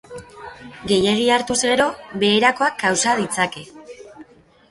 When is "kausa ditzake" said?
2.85-3.63